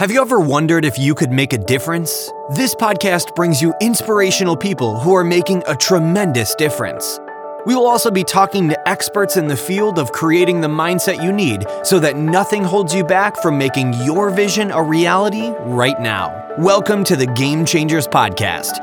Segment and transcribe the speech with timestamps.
[0.00, 2.30] Have you ever wondered if you could make a difference?
[2.54, 7.20] This podcast brings you inspirational people who are making a tremendous difference.
[7.66, 11.32] We will also be talking to experts in the field of creating the mindset you
[11.32, 16.46] need so that nothing holds you back from making your vision a reality right now.
[16.56, 18.80] Welcome to the Game Changers Podcast.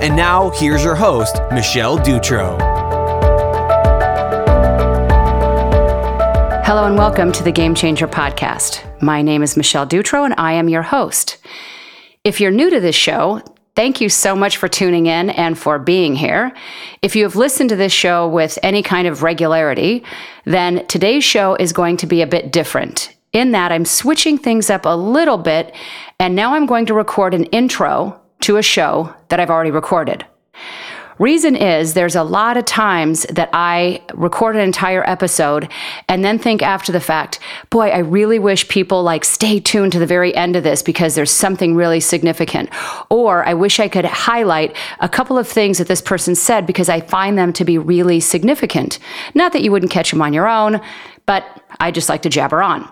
[0.00, 2.56] And now, here's your host, Michelle Dutro.
[6.64, 8.91] Hello and welcome to the Game Changer Podcast.
[9.02, 11.38] My name is Michelle Dutro and I am your host.
[12.22, 13.42] If you're new to this show,
[13.74, 16.52] thank you so much for tuning in and for being here.
[17.02, 20.04] If you have listened to this show with any kind of regularity,
[20.44, 23.12] then today's show is going to be a bit different.
[23.32, 25.74] In that, I'm switching things up a little bit,
[26.20, 30.24] and now I'm going to record an intro to a show that I've already recorded.
[31.18, 35.70] Reason is there's a lot of times that I record an entire episode
[36.08, 37.38] and then think after the fact,
[37.70, 41.14] boy, I really wish people like stay tuned to the very end of this because
[41.14, 42.70] there's something really significant.
[43.10, 46.88] Or I wish I could highlight a couple of things that this person said because
[46.88, 48.98] I find them to be really significant.
[49.34, 50.80] Not that you wouldn't catch them on your own,
[51.26, 51.44] but
[51.78, 52.88] I just like to jabber on.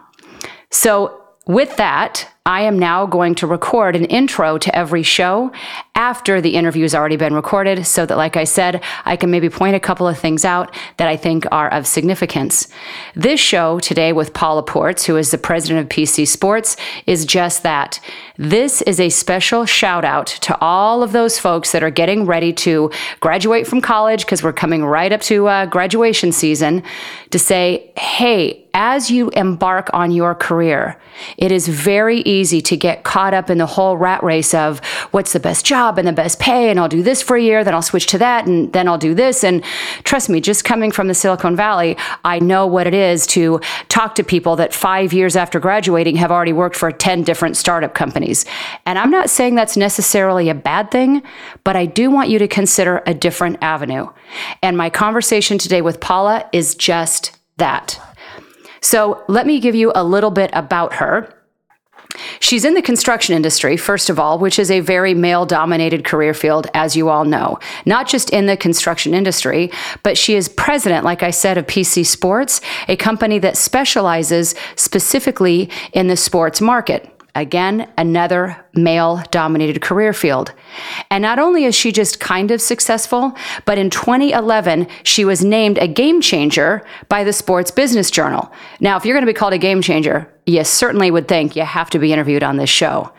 [0.70, 5.52] So with that, I am now going to record an intro to every show
[5.94, 9.50] after the interview has already been recorded so that, like I said, I can maybe
[9.50, 12.68] point a couple of things out that I think are of significance.
[13.14, 17.62] This show today with Paula Portz, who is the president of PC Sports, is just
[17.62, 18.00] that.
[18.38, 22.54] This is a special shout out to all of those folks that are getting ready
[22.54, 26.82] to graduate from college because we're coming right up to uh, graduation season
[27.28, 30.96] to say, hey, as you embark on your career,
[31.36, 34.78] it is very easy to get caught up in the whole rat race of
[35.10, 37.64] what's the best job and the best pay, and I'll do this for a year,
[37.64, 39.44] then I'll switch to that, and then I'll do this.
[39.44, 39.64] And
[40.04, 44.14] trust me, just coming from the Silicon Valley, I know what it is to talk
[44.14, 48.44] to people that five years after graduating have already worked for 10 different startup companies.
[48.86, 51.22] And I'm not saying that's necessarily a bad thing,
[51.64, 54.08] but I do want you to consider a different avenue.
[54.62, 58.00] And my conversation today with Paula is just that.
[58.80, 61.34] So let me give you a little bit about her.
[62.40, 66.34] She's in the construction industry, first of all, which is a very male dominated career
[66.34, 67.58] field, as you all know.
[67.86, 69.70] Not just in the construction industry,
[70.02, 75.70] but she is president, like I said, of PC Sports, a company that specializes specifically
[75.92, 77.19] in the sports market.
[77.34, 80.52] Again, another male dominated career field.
[81.10, 85.78] And not only is she just kind of successful, but in 2011, she was named
[85.78, 88.50] a game changer by the Sports Business Journal.
[88.80, 91.62] Now, if you're going to be called a game changer, you certainly would think you
[91.62, 93.12] have to be interviewed on this show.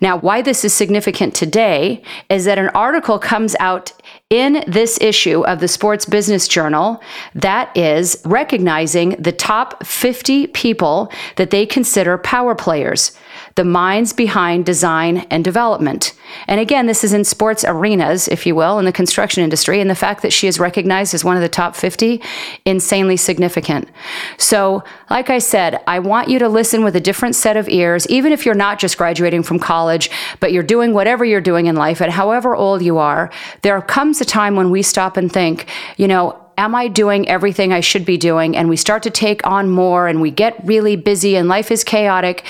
[0.00, 3.92] Now, why this is significant today is that an article comes out
[4.30, 7.00] in this issue of the Sports Business Journal
[7.34, 13.16] that is recognizing the top 50 people that they consider power players
[13.56, 16.12] the minds behind design and development.
[16.46, 19.80] And again, this is in sports arenas, if you will, in the construction industry.
[19.80, 22.20] And the fact that she is recognized as one of the top 50,
[22.66, 23.88] insanely significant.
[24.36, 28.06] So, like I said, I want you to listen with a different set of ears,
[28.08, 31.76] even if you're not just graduating from college, but you're doing whatever you're doing in
[31.76, 33.30] life, and however old you are,
[33.62, 37.72] there comes a time when we stop and think, you know, am I doing everything
[37.72, 38.56] I should be doing?
[38.56, 41.84] And we start to take on more and we get really busy and life is
[41.84, 42.44] chaotic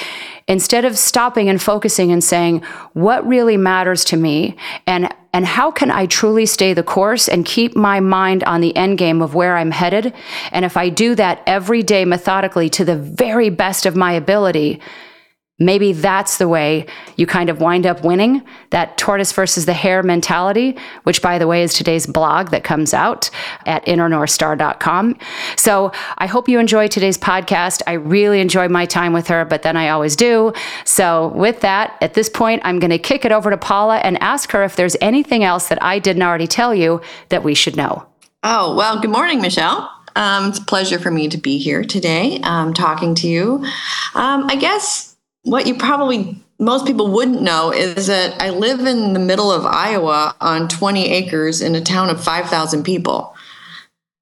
[0.48, 2.62] instead of stopping and focusing and saying,
[2.92, 4.56] what really matters to me
[4.86, 8.74] and and how can I truly stay the course and keep my mind on the
[8.74, 10.14] end game of where I'm headed?
[10.50, 14.80] And if I do that every day methodically to the very best of my ability,
[15.58, 16.86] Maybe that's the way
[17.16, 21.46] you kind of wind up winning that tortoise versus the hare mentality, which, by the
[21.46, 23.30] way, is today's blog that comes out
[23.64, 25.16] at innernorthstar.com.
[25.56, 27.80] So I hope you enjoy today's podcast.
[27.86, 30.52] I really enjoy my time with her, but then I always do.
[30.84, 34.20] So, with that, at this point, I'm going to kick it over to Paula and
[34.22, 37.00] ask her if there's anything else that I didn't already tell you
[37.30, 38.06] that we should know.
[38.42, 39.90] Oh, well, good morning, Michelle.
[40.14, 43.64] Um, it's a pleasure for me to be here today um, talking to you.
[44.14, 45.15] Um, I guess
[45.46, 49.64] what you probably most people wouldn't know is that I live in the middle of
[49.64, 53.34] Iowa on 20 acres in a town of 5,000 people.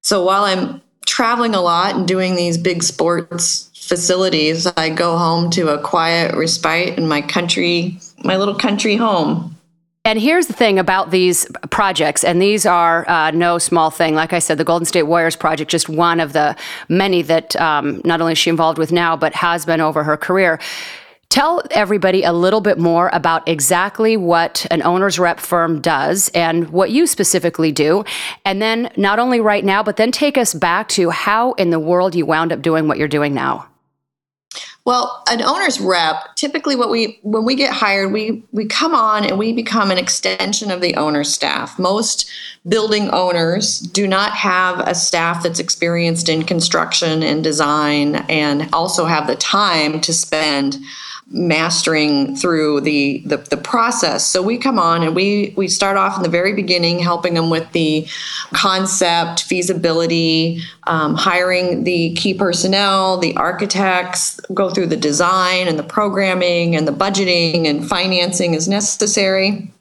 [0.03, 5.49] So while I'm traveling a lot and doing these big sports facilities, I go home
[5.51, 9.55] to a quiet respite in my country, my little country home.
[10.03, 14.13] And here's the thing about these projects, and these are uh, no small thing.
[14.13, 16.55] Like I said, the Golden State Warriors project, just one of the
[16.89, 20.15] many that um, not only is she involved with now, but has been over her
[20.15, 20.59] career
[21.35, 26.69] Tell everybody a little bit more about exactly what an owner's rep firm does and
[26.69, 28.05] what you specifically do.
[28.45, 31.77] And then not only right now, but then take us back to how in the
[31.77, 33.67] world you wound up doing what you're doing now.
[34.85, 39.25] Well, an owner's rep, typically what we when we get hired, we we come on
[39.25, 41.77] and we become an extension of the owner's staff.
[41.77, 42.29] Most
[42.65, 49.03] building owners do not have a staff that's experienced in construction and design and also
[49.03, 50.77] have the time to spend
[51.27, 54.25] mastering through the, the, the process.
[54.25, 57.49] So we come on and we we start off in the very beginning, helping them
[57.49, 58.07] with the
[58.53, 65.83] concept, feasibility, um, hiring the key personnel, the architects, go through the design and the
[65.83, 69.71] programming and the budgeting and financing as necessary.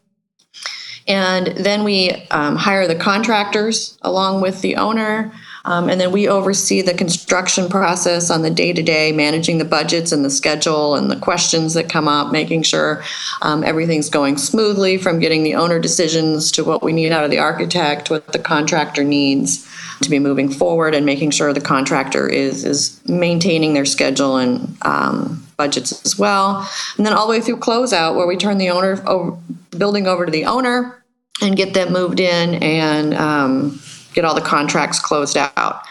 [1.06, 5.32] And then we um, hire the contractors along with the owner.
[5.66, 9.64] Um, and then we oversee the construction process on the day to day, managing the
[9.64, 13.02] budgets and the schedule and the questions that come up, making sure
[13.40, 17.30] um, everything's going smoothly from getting the owner decisions to what we need out of
[17.30, 19.66] the architect, what the contractor needs
[20.02, 24.76] to be moving forward, and making sure the contractor is, is maintaining their schedule and
[24.82, 26.68] um, budgets as well.
[26.96, 29.38] And then all the way through closeout, where we turn the owner over,
[29.70, 31.02] building over to the owner
[31.40, 33.80] and get them moved in and um,
[34.14, 35.82] get all the contracts closed out.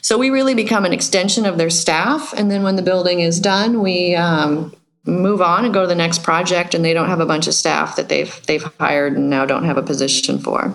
[0.00, 2.32] So we really become an extension of their staff.
[2.36, 4.74] And then when the building is done, we um,
[5.04, 7.54] move on and go to the next project, and they don't have a bunch of
[7.54, 10.74] staff that they've they've hired and now don't have a position for.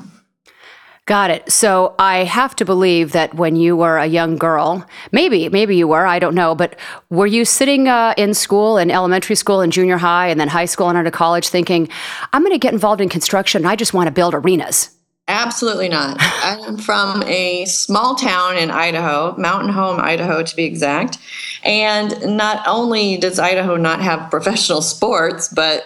[1.08, 1.50] Got it.
[1.50, 5.88] So I have to believe that when you were a young girl, maybe, maybe you
[5.88, 6.78] were, I don't know, but
[7.10, 10.66] were you sitting uh, in school, in elementary school and junior high, and then high
[10.66, 11.88] school and into college thinking,
[12.34, 14.97] I'm going to get involved in construction I just want to build arenas?
[15.28, 16.18] Absolutely not.
[16.20, 21.18] I'm from a small town in Idaho, Mountain Home, Idaho, to be exact.
[21.64, 25.84] And not only does Idaho not have professional sports, but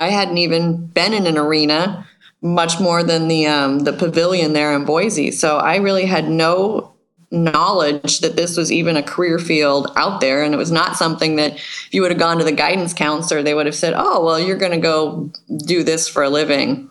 [0.00, 2.06] I hadn't even been in an arena
[2.42, 5.30] much more than the um, the pavilion there in Boise.
[5.30, 6.94] So I really had no
[7.30, 11.34] knowledge that this was even a career field out there and it was not something
[11.36, 14.24] that if you would have gone to the guidance counselor they would have said oh
[14.24, 15.28] well you're going to go
[15.66, 16.88] do this for a living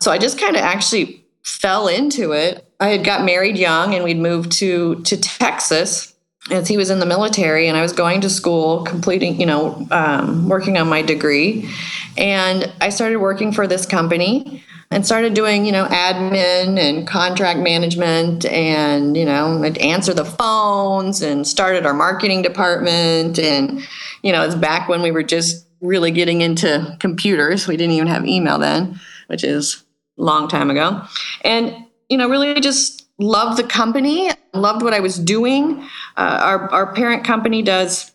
[0.00, 2.68] so I just kind of actually fell into it.
[2.80, 6.14] I had got married young and we'd moved to to Texas
[6.50, 9.86] as he was in the military and I was going to school, completing, you know,
[9.90, 11.70] um, working on my degree.
[12.18, 17.60] And I started working for this company and started doing, you know, admin and contract
[17.60, 23.38] management and, you know, I'd answer the phones and started our marketing department.
[23.38, 23.80] And,
[24.22, 27.66] you know, it's back when we were just really getting into computers.
[27.66, 29.83] We didn't even have email then, which is
[30.16, 31.02] long time ago.
[31.42, 31.74] And,
[32.08, 35.82] you know, really just loved the company, loved what I was doing.
[36.16, 38.12] Uh, our, our parent company does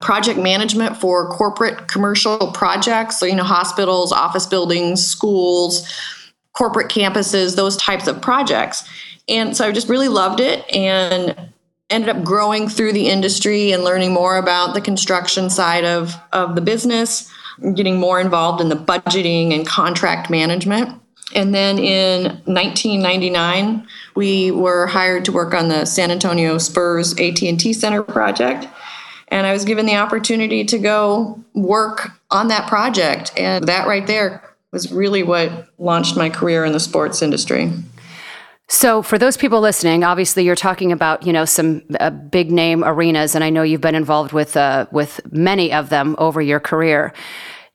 [0.00, 3.18] project management for corporate commercial projects.
[3.18, 5.88] So, you know, hospitals, office buildings, schools,
[6.54, 8.88] corporate campuses, those types of projects.
[9.28, 11.52] And so I just really loved it and
[11.88, 16.56] ended up growing through the industry and learning more about the construction side of, of
[16.56, 17.30] the business,
[17.74, 21.00] getting more involved in the budgeting and contract management.
[21.34, 27.72] And then in 1999, we were hired to work on the San Antonio Spurs AT&T
[27.72, 28.66] Center project.
[29.28, 33.32] And I was given the opportunity to go work on that project.
[33.36, 34.42] And that right there
[34.72, 37.70] was really what launched my career in the sports industry.
[38.68, 42.82] So, for those people listening, obviously you're talking about you know some uh, big name
[42.82, 46.58] arenas, and I know you've been involved with uh, with many of them over your
[46.58, 47.12] career.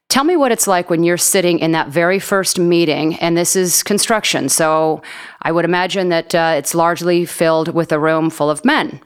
[0.10, 3.56] Tell me what it's like when you're sitting in that very first meeting, and this
[3.56, 4.48] is construction.
[4.48, 5.02] So
[5.42, 9.02] I would imagine that uh, it's largely filled with a room full of men.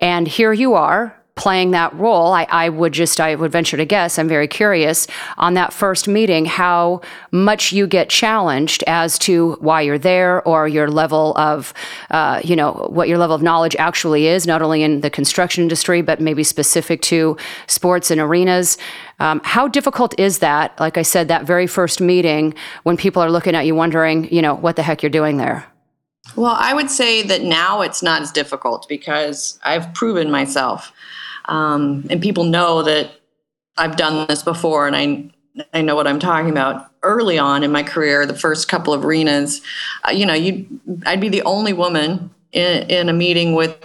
[0.00, 3.84] And here you are playing that role, I, I, would just, I would venture to
[3.84, 7.00] guess, I'm very curious on that first meeting how
[7.32, 11.74] much you get challenged as to why you're there or your level of,
[12.10, 15.62] uh, you know, what your level of knowledge actually is, not only in the construction
[15.62, 17.36] industry, but maybe specific to
[17.66, 18.78] sports and arenas.
[19.18, 23.30] Um, how difficult is that, like I said, that very first meeting when people are
[23.30, 25.66] looking at you wondering, you know, what the heck you're doing there?
[26.36, 30.92] Well, I would say that now it's not as difficult because I've proven myself.
[31.46, 33.10] Um, and people know that
[33.76, 35.30] I've done this before and I
[35.72, 36.90] I know what I'm talking about.
[37.02, 39.60] Early on in my career, the first couple of arenas,
[40.06, 40.66] uh, you know, you
[41.06, 43.76] I'd be the only woman in, in a meeting with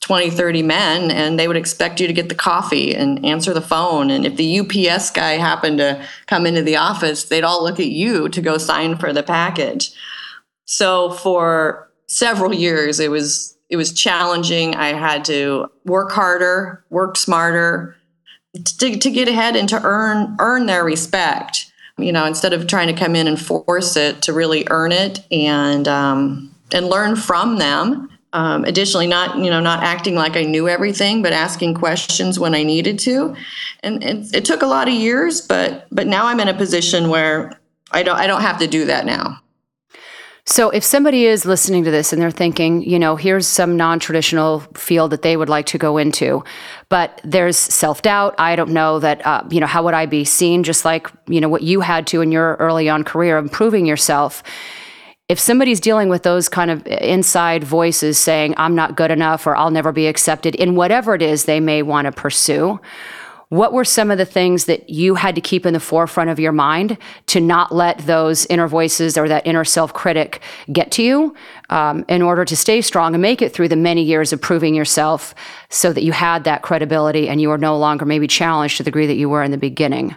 [0.00, 3.60] 20, 30 men, and they would expect you to get the coffee and answer the
[3.60, 4.10] phone.
[4.10, 7.88] And if the UPS guy happened to come into the office, they'd all look at
[7.88, 9.92] you to go sign for the package.
[10.66, 14.74] So for several years, it was it was challenging.
[14.74, 17.96] I had to work harder, work smarter
[18.54, 21.72] to, to get ahead and to earn earn their respect.
[21.98, 25.20] You know, instead of trying to come in and force it, to really earn it
[25.30, 30.44] and um, and learn from them Um, additionally, not you know not acting like I
[30.44, 33.34] knew everything, but asking questions when I needed to,
[33.82, 37.08] and it, it took a lot of years, but but now I'm in a position
[37.08, 37.58] where
[37.90, 39.40] I don't I don't have to do that now.
[40.50, 44.00] So, if somebody is listening to this and they're thinking, you know, here's some non
[44.00, 46.42] traditional field that they would like to go into,
[46.88, 48.34] but there's self doubt.
[48.38, 50.62] I don't know that, uh, you know, how would I be seen?
[50.62, 54.42] Just like, you know, what you had to in your early on career, improving yourself.
[55.28, 59.54] If somebody's dealing with those kind of inside voices saying, I'm not good enough or
[59.54, 62.80] I'll never be accepted in whatever it is they may want to pursue,
[63.50, 66.38] what were some of the things that you had to keep in the forefront of
[66.38, 70.40] your mind to not let those inner voices or that inner self critic
[70.70, 71.34] get to you
[71.70, 74.74] um, in order to stay strong and make it through the many years of proving
[74.74, 75.34] yourself
[75.70, 78.90] so that you had that credibility and you were no longer maybe challenged to the
[78.90, 80.14] degree that you were in the beginning?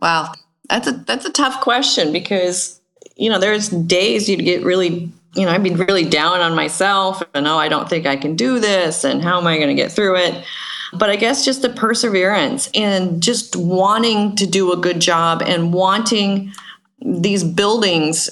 [0.00, 0.32] Wow,
[0.68, 2.80] that's a that's a tough question because
[3.16, 7.22] you know there's days you'd get really you know I'd be really down on myself
[7.34, 9.74] and oh I don't think I can do this and how am I going to
[9.74, 10.44] get through it
[10.92, 15.72] but I guess just the perseverance and just wanting to do a good job and
[15.72, 16.52] wanting
[17.00, 18.30] these buildings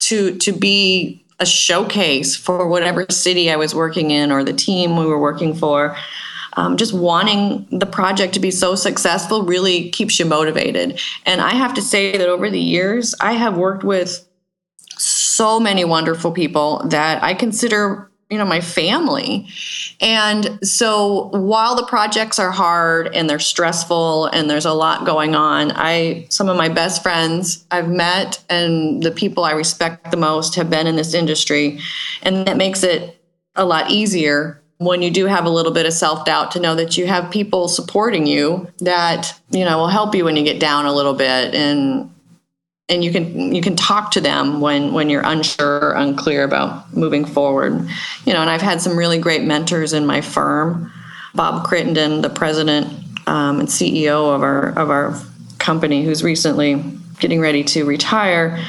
[0.00, 4.96] to to be a showcase for whatever city I was working in or the team
[4.96, 5.96] we were working for.
[6.54, 11.00] Um, just wanting the project to be so successful really keeps you motivated.
[11.24, 14.28] And I have to say that over the years, I have worked with
[14.98, 19.46] so many wonderful people that I consider you know my family.
[20.00, 25.34] And so while the projects are hard and they're stressful and there's a lot going
[25.34, 30.16] on i some of my best friends i've met and the people i respect the
[30.16, 31.78] most have been in this industry.
[32.22, 33.22] And that makes it
[33.54, 36.96] a lot easier when you do have a little bit of self-doubt to know that
[36.96, 40.86] you have people supporting you that you know will help you when you get down
[40.86, 42.11] a little bit and
[42.92, 46.94] and you can you can talk to them when when you're unsure or unclear about
[46.94, 47.88] moving forward.
[48.26, 50.92] You know and i've had some really great mentors in my firm.
[51.34, 52.86] Bob crittenden the president
[53.26, 55.18] um, and ceo of our of our
[55.58, 56.84] company who's recently
[57.18, 58.62] getting ready to retire.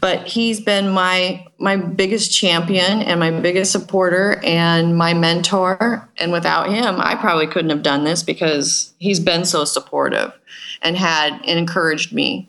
[0.00, 6.08] But he's been my my biggest champion and my biggest supporter and my mentor.
[6.18, 10.32] And without him i probably couldn't have done this because he's been so supportive
[10.80, 12.48] and had and encouraged me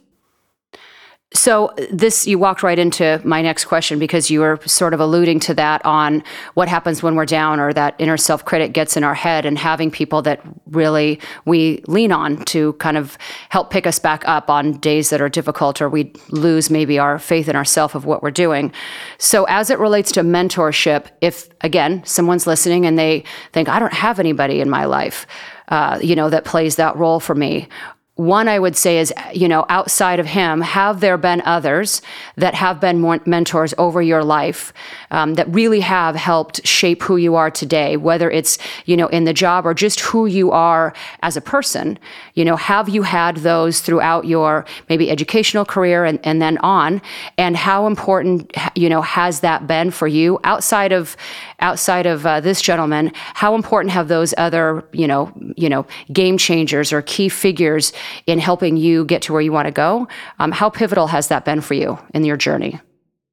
[1.36, 5.40] so this you walked right into my next question because you were sort of alluding
[5.42, 6.24] to that on
[6.54, 9.92] what happens when we're down or that inner self-critic gets in our head and having
[9.92, 13.18] people that really we lean on to kind of
[13.50, 17.20] help pick us back up on days that are difficult or we lose maybe our
[17.20, 18.72] faith in ourselves of what we're doing.
[19.18, 23.94] So as it relates to mentorship, if again someone's listening and they think I don't
[23.94, 25.28] have anybody in my life,
[25.68, 27.68] uh, you know, that plays that role for me
[28.16, 32.02] one I would say is, you know, outside of him, have there been others
[32.38, 34.72] that have been mentors over your life
[35.12, 39.26] um, that really have helped shape who you are today, whether it's, you know, in
[39.26, 40.94] the job or just who you are
[41.24, 42.00] as a person?
[42.36, 47.02] You know, have you had those throughout your maybe educational career and, and then on?
[47.38, 51.18] And how important, you know, has that been for you outside of
[51.60, 53.12] outside of uh, this gentleman?
[53.16, 57.92] How important have those other, you know, you know, game changers or key figures
[58.28, 60.08] in helping you get to where you want to go.
[60.40, 62.80] Um, how pivotal has that been for you in your journey?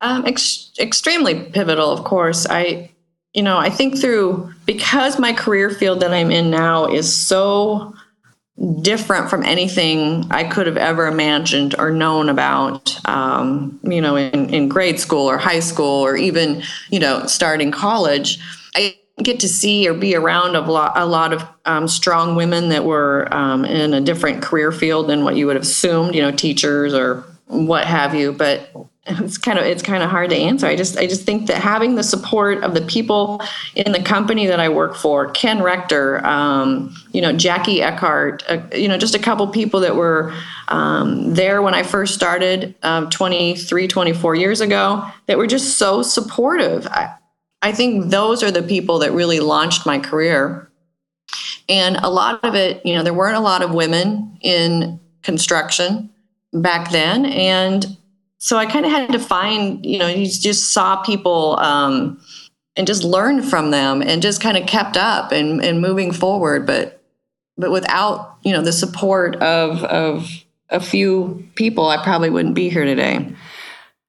[0.00, 2.46] Um, ex- extremely pivotal, of course.
[2.48, 2.90] I,
[3.34, 7.94] you know, I think through because my career field that I'm in now is so
[8.82, 14.50] different from anything I could have ever imagined or known about, um, you know, in,
[14.50, 18.38] in grade school or high school or even, you know, starting college.
[18.76, 22.71] I get to see or be around a lot, a lot of um, strong women
[22.71, 26.23] that were um, in a different career field than what you would have assumed, you
[26.23, 28.33] know, teachers or what have you.
[28.33, 28.71] But
[29.04, 30.66] it's kind of it's kind of hard to answer.
[30.66, 33.42] I just I just think that having the support of the people
[33.75, 38.62] in the company that I work for, Ken Rector, um, you know, Jackie Eckhart, uh,
[38.73, 40.33] you know, just a couple people that were
[40.69, 46.02] um, there when I first started um, 23, 24 years ago that were just so
[46.02, 46.87] supportive.
[46.87, 47.14] I,
[47.62, 50.69] I think those are the people that really launched my career.
[51.69, 56.11] And a lot of it, you know, there weren't a lot of women in construction
[56.52, 57.25] back then.
[57.25, 57.97] And
[58.38, 62.21] so I kind of had to find, you know, you just saw people um,
[62.76, 66.66] and just learned from them and just kind of kept up and, and moving forward.
[66.66, 66.99] But
[67.59, 70.28] but without, you know, the support of of
[70.71, 73.33] a few people, I probably wouldn't be here today.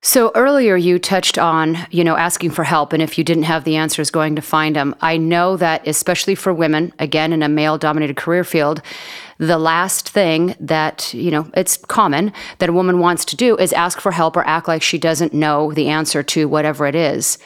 [0.06, 3.64] So earlier you touched on, you know, asking for help and if you didn't have
[3.64, 4.94] the answers going to find them.
[5.00, 8.82] I know that especially for women, again in a male dominated career field,
[9.38, 13.72] the last thing that, you know, it's common that a woman wants to do is
[13.72, 17.38] ask for help or act like she doesn't know the answer to whatever it is.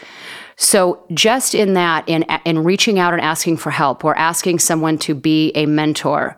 [0.56, 4.98] So, just in that, in, in reaching out and asking for help or asking someone
[5.00, 6.36] to be a mentor,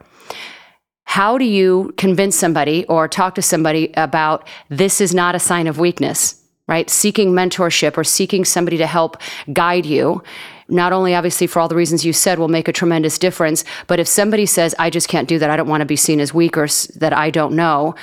[1.10, 5.66] how do you convince somebody or talk to somebody about this is not a sign
[5.66, 6.88] of weakness, right?
[6.88, 9.18] Seeking mentorship or seeking somebody to help
[9.52, 10.22] guide you,
[10.68, 14.00] not only obviously for all the reasons you said will make a tremendous difference, but
[14.00, 16.32] if somebody says, I just can't do that, I don't want to be seen as
[16.32, 17.96] weak or that I don't know,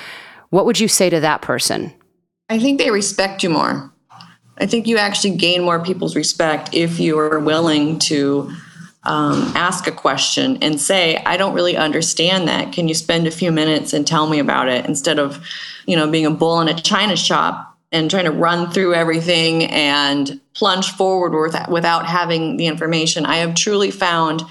[0.50, 1.94] what would you say to that person?
[2.48, 3.92] I think they respect you more.
[4.58, 8.50] I think you actually gain more people's respect if you are willing to
[9.06, 12.72] um, ask a question and say, I don't really understand that.
[12.72, 15.42] Can you spend a few minutes and tell me about it instead of,
[15.86, 19.64] you know, being a bull in a china shop and trying to run through everything
[19.64, 23.24] and plunge forward with, without having the information.
[23.24, 24.42] I have truly found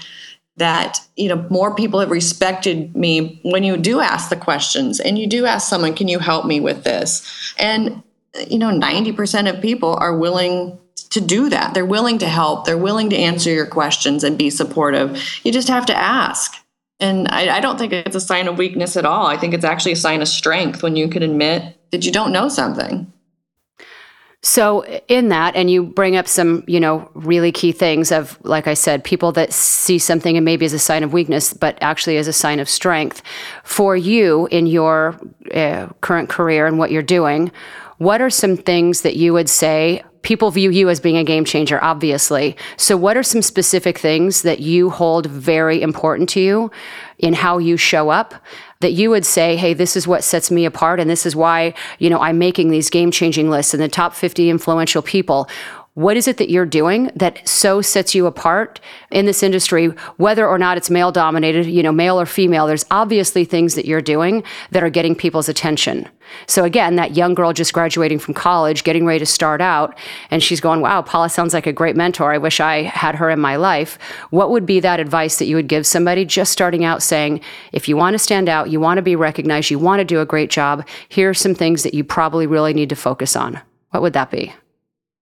[0.56, 5.18] that you know more people have respected me when you do ask the questions and
[5.18, 8.02] you do ask someone can you help me with this and
[8.48, 10.78] you know 90% of people are willing
[11.10, 11.74] to do that.
[11.74, 12.64] They're willing to help.
[12.64, 15.22] They're willing to answer your questions and be supportive.
[15.44, 16.54] You just have to ask.
[16.98, 19.26] And I, I don't think it's a sign of weakness at all.
[19.26, 22.32] I think it's actually a sign of strength when you can admit that you don't
[22.32, 23.12] know something.
[24.42, 28.68] So in that, and you bring up some, you know, really key things of, like
[28.68, 32.16] I said, people that see something and maybe as a sign of weakness, but actually
[32.16, 33.22] as a sign of strength.
[33.64, 35.18] For you in your
[35.52, 37.50] uh, current career and what you're doing,
[37.98, 41.44] what are some things that you would say people view you as being a game
[41.44, 42.56] changer, obviously.
[42.76, 46.70] So, what are some specific things that you hold very important to you
[47.18, 48.34] in how you show up
[48.80, 51.74] that you would say, hey, this is what sets me apart, and this is why,
[51.98, 55.48] you know, I'm making these game changing lists and the top 50 influential people?
[55.96, 59.86] What is it that you're doing that so sets you apart in this industry,
[60.18, 62.66] whether or not it's male dominated, you know, male or female?
[62.66, 66.06] There's obviously things that you're doing that are getting people's attention.
[66.46, 69.96] So again, that young girl just graduating from college, getting ready to start out,
[70.30, 72.30] and she's going, wow, Paula sounds like a great mentor.
[72.30, 73.98] I wish I had her in my life.
[74.28, 77.40] What would be that advice that you would give somebody just starting out saying,
[77.72, 80.20] if you want to stand out, you want to be recognized, you want to do
[80.20, 83.58] a great job, here are some things that you probably really need to focus on?
[83.92, 84.52] What would that be?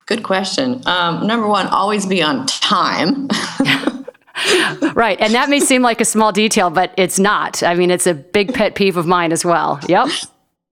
[0.06, 0.82] Good question.
[0.86, 3.28] Um, number one, always be on time.
[4.94, 5.18] right.
[5.20, 7.62] And that may seem like a small detail, but it's not.
[7.62, 9.80] I mean, it's a big pet peeve of mine as well.
[9.88, 10.08] Yep.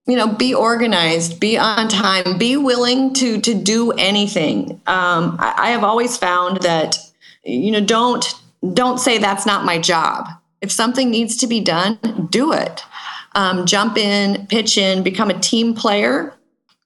[0.07, 4.73] You know, be organized, be on time, be willing to to do anything.
[4.87, 6.99] Um, I, I have always found that,
[7.45, 8.35] you know, don't
[8.75, 10.29] don't say that's not my job.
[10.61, 11.99] If something needs to be done,
[12.31, 12.85] do it.
[13.35, 16.35] Um, jump in, pitch in, become a team player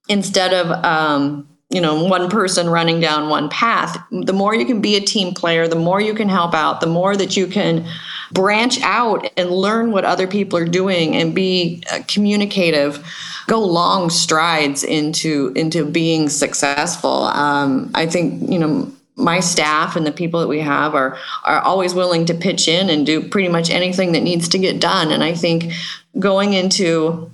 [0.08, 4.80] instead of um, you know one person running down one path the more you can
[4.80, 7.84] be a team player the more you can help out the more that you can
[8.32, 13.04] branch out and learn what other people are doing and be uh, communicative
[13.46, 17.24] go long strides into into being successful.
[17.24, 21.60] Um, i think you know my staff and the people that we have are are
[21.60, 25.10] always willing to pitch in and do pretty much anything that needs to get done.
[25.10, 25.72] And i think
[26.18, 27.30] going into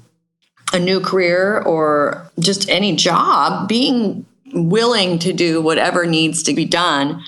[0.72, 6.64] a new career or just any job, being willing to do whatever needs to be
[6.64, 7.24] done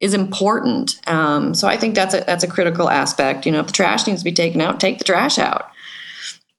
[0.00, 1.00] is important.
[1.06, 3.46] Um, so I think that's a that's a critical aspect.
[3.46, 5.70] You know, if the trash needs to be taken out, take the trash out.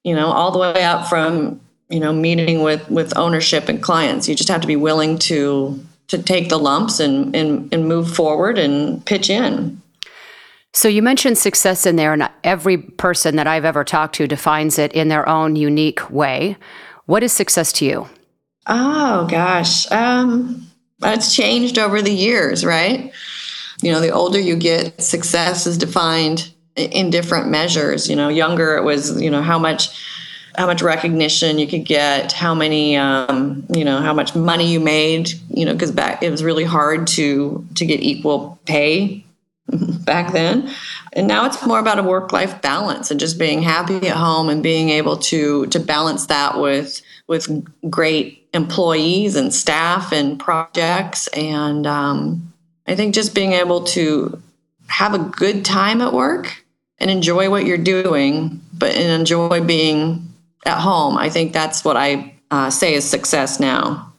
[0.04, 4.28] You know, all the way up from you know meeting with with ownership and clients.
[4.28, 8.14] You just have to be willing to to take the lumps and and, and move
[8.14, 9.82] forward and pitch in.
[10.76, 14.78] So you mentioned success in there, and every person that I've ever talked to defines
[14.78, 16.58] it in their own unique way.
[17.06, 18.10] What is success to you?
[18.68, 20.68] Oh gosh, um,
[21.02, 23.14] it's changed over the years, right?
[23.82, 28.10] You know, the older you get, success is defined in different measures.
[28.10, 29.98] You know, younger it was, you know, how much
[30.58, 34.82] how much recognition you could get, how many, um, you know, how much money you
[34.82, 35.30] made.
[35.50, 39.25] You know, because back it was really hard to to get equal pay
[39.68, 40.70] back then.
[41.14, 44.62] And now it's more about a work-life balance and just being happy at home and
[44.62, 47.50] being able to to balance that with with
[47.90, 51.28] great employees and staff and projects.
[51.30, 52.54] And um,
[52.88, 54.42] I think just being able to
[54.88, 56.64] have a good time at work
[57.00, 60.34] and enjoy what you're doing, but and enjoy being
[60.66, 61.18] at home.
[61.18, 64.14] I think that's what I uh, say is success now.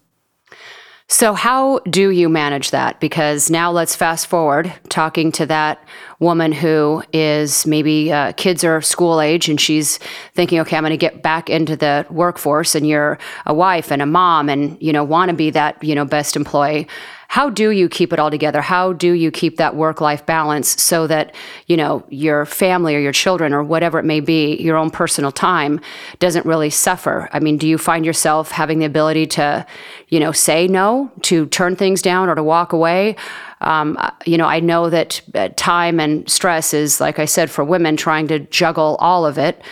[1.09, 2.99] So, how do you manage that?
[2.99, 5.79] Because now let's fast forward talking to that
[6.19, 9.99] woman who is maybe uh, kids are school age and she's
[10.35, 14.03] thinking, okay, I'm going to get back into the workforce, and you're a wife and
[14.03, 16.89] a mom and, you know, want to be that, you know, best employee.
[17.29, 18.61] How do you keep it all together?
[18.61, 21.35] How do you keep that work life balance so that,
[21.67, 25.33] you know, your family or your children or whatever it may be, your own personal
[25.33, 25.81] time
[26.19, 27.29] doesn't really suffer?
[27.33, 29.67] I mean, do you find yourself having the ability to,
[30.09, 33.17] you know, say no, to turn things down or to walk away?
[33.61, 37.65] Um, you know, I know that uh, time and stress is, like I said, for
[37.65, 39.63] women trying to juggle all of it.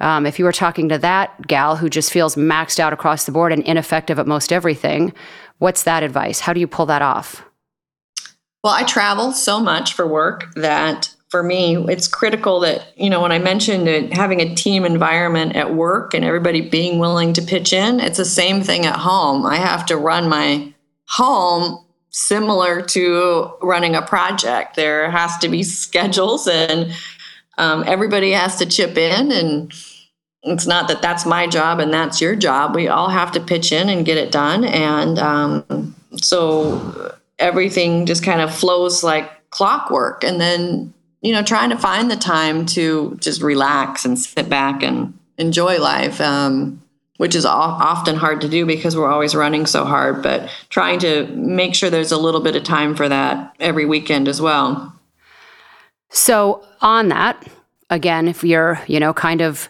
[0.00, 3.32] Um, if you were talking to that gal who just feels maxed out across the
[3.32, 5.12] board and ineffective at most everything,
[5.58, 6.40] what's that advice?
[6.40, 7.44] How do you pull that off?
[8.62, 13.20] Well, I travel so much for work that for me, it's critical that, you know,
[13.20, 17.42] when I mentioned it, having a team environment at work and everybody being willing to
[17.42, 19.44] pitch in, it's the same thing at home.
[19.44, 20.72] I have to run my
[21.08, 24.76] home similar to running a project.
[24.76, 26.94] There has to be schedules and
[27.58, 29.72] um, everybody has to chip in and
[30.42, 32.74] it's not that that's my job and that's your job.
[32.74, 38.22] We all have to pitch in and get it done and um, so everything just
[38.22, 40.22] kind of flows like clockwork.
[40.22, 44.82] And then you know trying to find the time to just relax and sit back
[44.84, 46.80] and enjoy life um,
[47.16, 51.26] which is often hard to do because we're always running so hard but trying to
[51.28, 54.93] make sure there's a little bit of time for that every weekend as well
[56.14, 57.44] so, on that,
[57.90, 59.68] again, if you're, you know, kind of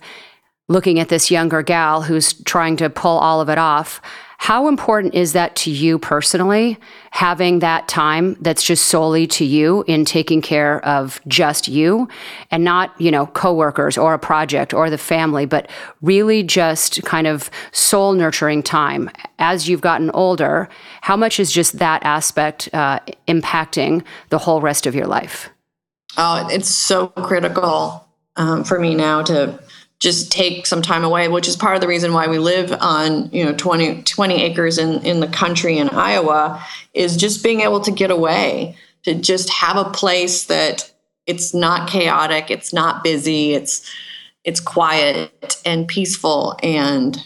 [0.69, 4.03] looking at this younger gal who's trying to pull all of it off,
[4.37, 6.79] how important is that to you personally,
[7.13, 12.09] having that time that's just solely to you in taking care of just you
[12.51, 15.71] and not, you know, coworkers or a project or the family, but
[16.03, 20.69] really just kind of soul nurturing time as you've gotten older?
[21.01, 25.49] How much is just that aspect uh, impacting the whole rest of your life?
[26.17, 29.59] Oh, it's so critical um, for me now to
[29.99, 33.31] just take some time away, which is part of the reason why we live on,
[33.31, 37.81] you know, 20, 20 acres in, in the country in Iowa, is just being able
[37.81, 40.93] to get away, to just have a place that
[41.27, 43.91] it's not chaotic, it's not busy, it's
[44.45, 46.55] it's quiet and peaceful.
[46.63, 47.17] And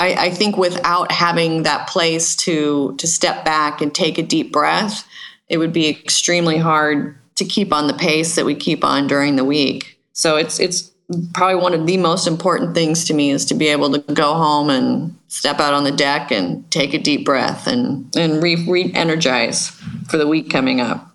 [0.00, 4.52] I, I think without having that place to to step back and take a deep
[4.52, 5.06] breath,
[5.48, 9.36] it would be extremely hard to keep on the pace that we keep on during
[9.36, 9.98] the week.
[10.12, 10.90] So it's it's
[11.34, 14.34] probably one of the most important things to me is to be able to go
[14.34, 18.64] home and step out on the deck and take a deep breath and and re,
[18.66, 19.70] re-energize
[20.08, 21.10] for the week coming up.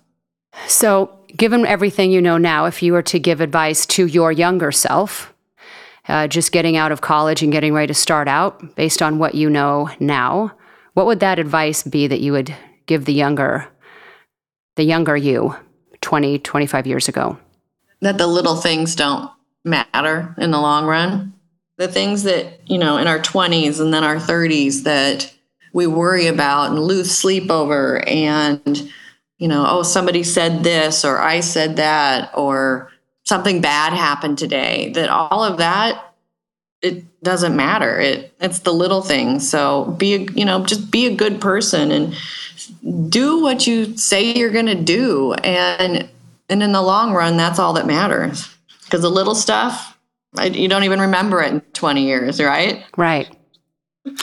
[0.66, 4.72] So, given everything you know now, if you were to give advice to your younger
[4.72, 5.32] self,
[6.08, 9.34] uh, just getting out of college and getting ready to start out, based on what
[9.34, 10.52] you know now,
[10.94, 12.54] what would that advice be that you would
[12.86, 13.68] give the younger,
[14.76, 15.54] the younger you?
[16.00, 17.38] 20, 25 years ago.
[18.00, 19.30] That the little things don't
[19.64, 21.34] matter in the long run.
[21.76, 25.32] The things that, you know, in our 20s and then our 30s that
[25.72, 28.90] we worry about and lose sleep over and,
[29.38, 32.90] you know, oh, somebody said this or I said that or
[33.24, 36.10] something bad happened today, that all of that
[36.82, 37.98] it doesn't matter.
[38.00, 39.48] It it's the little things.
[39.48, 42.14] So be a you know just be a good person and
[43.08, 46.08] do what you say you're going to do and
[46.48, 48.48] and in the long run that's all that matters.
[48.84, 49.98] Because the little stuff
[50.36, 52.84] I, you don't even remember it in 20 years right?
[52.96, 53.28] Right.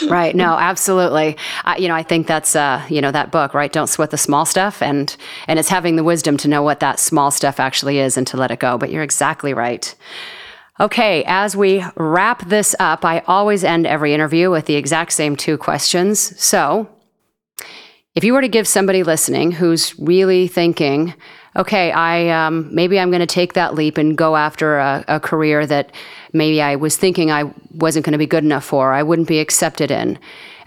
[0.10, 0.36] Right.
[0.36, 1.38] No absolutely.
[1.64, 3.72] I, you know i think that's uh you know that book right?
[3.72, 5.16] Don't sweat the small stuff and
[5.48, 8.38] and it's having the wisdom to know what that small stuff actually is and to
[8.38, 9.94] let it go but you're exactly right.
[10.80, 15.36] Okay, as we wrap this up, I always end every interview with the exact same
[15.36, 16.40] two questions.
[16.40, 16.88] So,
[18.18, 21.14] if you were to give somebody listening who's really thinking,
[21.56, 25.20] okay, I um, maybe I'm going to take that leap and go after a, a
[25.20, 25.92] career that
[26.34, 29.40] maybe I was thinking I wasn't going to be good enough for, I wouldn't be
[29.40, 30.18] accepted in.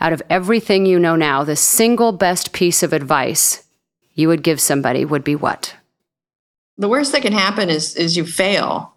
[0.00, 3.64] Out of everything you know now, the single best piece of advice
[4.14, 5.74] you would give somebody would be what?
[6.78, 8.94] The worst that can happen is is you fail,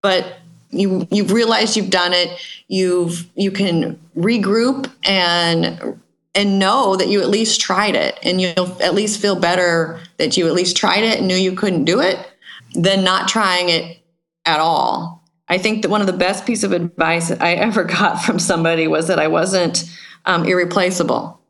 [0.00, 0.38] but
[0.70, 2.38] you you've realized you've done it.
[2.68, 6.00] You've you can regroup and
[6.34, 10.36] and know that you at least tried it and you'll at least feel better that
[10.36, 12.18] you at least tried it and knew you couldn't do it
[12.74, 13.98] than not trying it
[14.46, 15.24] at all.
[15.48, 18.86] I think that one of the best piece of advice I ever got from somebody
[18.86, 19.84] was that I wasn't
[20.26, 21.40] um, irreplaceable.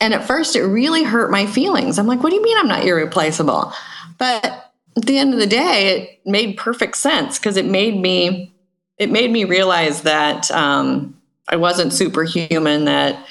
[0.00, 1.98] And at first, it really hurt my feelings.
[1.98, 3.72] I'm like, what do you mean I'm not irreplaceable?
[4.18, 8.54] But at the end of the day, it made perfect sense because it made me
[8.98, 12.84] it made me realize that um, I wasn't superhuman.
[12.84, 13.26] That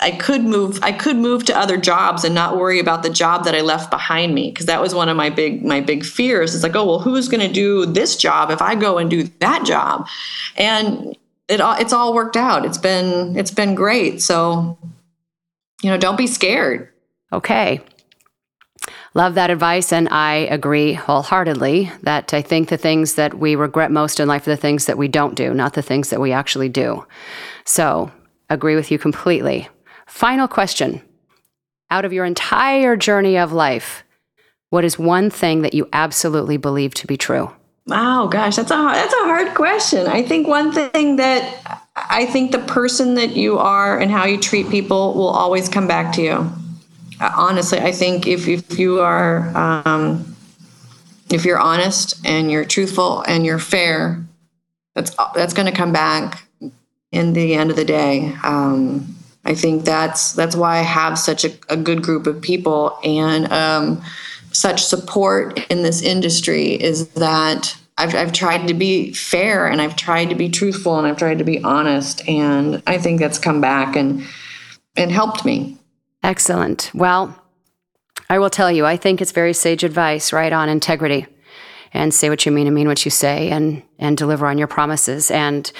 [0.00, 3.44] I could move I could move to other jobs and not worry about the job
[3.44, 6.54] that I left behind me because that was one of my big my big fears.
[6.54, 9.24] It's like, oh well, who's going to do this job if I go and do
[9.40, 10.06] that job?
[10.56, 11.16] And
[11.48, 12.64] it all it's all worked out.
[12.64, 14.22] It's been it's been great.
[14.22, 14.78] So,
[15.82, 16.88] you know, don't be scared.
[17.32, 17.80] Okay.
[19.14, 23.90] Love that advice, and I agree wholeheartedly that I think the things that we regret
[23.90, 26.30] most in life are the things that we don't do, not the things that we
[26.30, 27.04] actually do.
[27.64, 28.12] So,
[28.48, 29.68] agree with you completely.
[30.08, 31.02] Final question
[31.90, 34.04] Out of your entire journey of life,
[34.70, 37.52] what is one thing that you absolutely believe to be true?
[37.86, 40.06] Wow, gosh, that's a that's a hard question.
[40.06, 44.38] I think one thing that I think the person that you are and how you
[44.38, 46.52] treat people will always come back to you.
[47.20, 50.36] Honestly, I think if if you are um,
[51.30, 54.22] if you're honest and you're truthful and you're fair,
[54.94, 56.46] that's that's going to come back
[57.12, 58.34] in the end of the day.
[58.42, 59.17] Um,
[59.48, 63.50] I think that's that's why I have such a, a good group of people and
[63.50, 64.02] um,
[64.52, 69.96] such support in this industry is that I've, I've tried to be fair and I've
[69.96, 72.28] tried to be truthful and I've tried to be honest.
[72.28, 74.22] And I think that's come back and,
[74.96, 75.78] and helped me.
[76.22, 76.90] Excellent.
[76.92, 77.34] Well,
[78.28, 81.26] I will tell you, I think it's very sage advice, right, on integrity
[81.94, 84.68] and say what you mean and mean what you say and, and deliver on your
[84.68, 85.30] promises.
[85.30, 85.72] And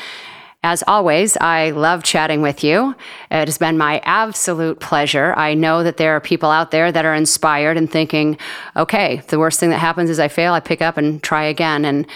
[0.64, 2.96] as always, I love chatting with you.
[3.30, 5.32] It has been my absolute pleasure.
[5.36, 8.36] I know that there are people out there that are inspired and thinking,
[8.74, 11.84] okay, the worst thing that happens is I fail, I pick up and try again.
[11.84, 12.06] And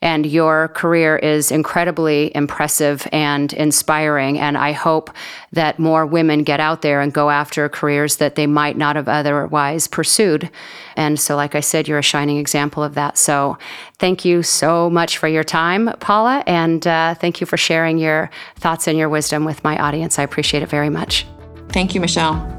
[0.00, 4.38] and your career is incredibly impressive and inspiring.
[4.38, 5.10] And I hope
[5.52, 9.08] that more women get out there and go after careers that they might not have
[9.08, 10.50] otherwise pursued.
[10.96, 13.18] And so, like I said, you're a shining example of that.
[13.18, 13.58] So,
[13.98, 16.44] thank you so much for your time, Paula.
[16.46, 20.18] And uh, thank you for sharing your thoughts and your wisdom with my audience.
[20.18, 21.26] I appreciate it very much.
[21.70, 22.54] Thank you, Michelle.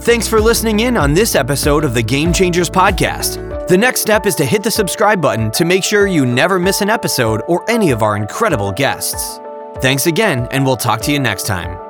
[0.00, 3.55] Thanks for listening in on this episode of the Game Changers Podcast.
[3.68, 6.82] The next step is to hit the subscribe button to make sure you never miss
[6.82, 9.40] an episode or any of our incredible guests.
[9.78, 11.85] Thanks again, and we'll talk to you next time.